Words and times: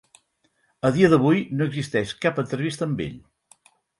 A 0.89 0.89
dia 0.95 1.09
d'avui, 1.11 1.43
no 1.59 1.67
existeix 1.71 2.15
cap 2.25 2.43
entrevista 2.45 2.87
amb 2.89 3.07
ell. 3.09 3.21